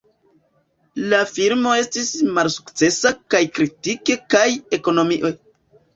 [1.11, 4.45] La filmo estis malsukcesa kaj kritike kaj
[4.79, 5.33] ekonomie.